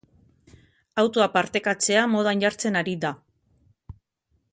Autoa 1.01 1.27
partekatzea 1.35 2.05
modan 2.13 2.41
jartzen 2.45 2.79
ari 2.81 2.95
da. 3.05 3.13